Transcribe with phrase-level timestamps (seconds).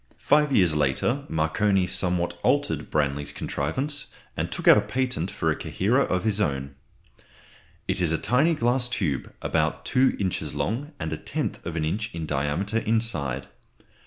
[0.17, 5.55] Five years later Marconi somewhat altered Branly's contrivance, and took out a patent for a
[5.55, 6.73] coherer of his own.
[7.87, 11.85] It is a tiny glass tube, about two inches long and a tenth of an
[11.85, 13.45] inch in diameter inside.